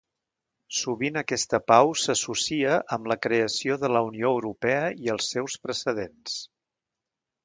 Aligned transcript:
Sovint 0.75 1.19
aquesta 1.19 1.57
pau 1.71 1.91
s'associa 2.03 2.79
amb 2.97 3.09
la 3.11 3.17
creació 3.25 3.77
de 3.83 3.91
la 3.97 4.01
Unió 4.07 4.31
Europea 4.39 4.81
i 5.05 5.13
els 5.17 5.29
seus 5.35 5.59
precedents. 5.67 6.39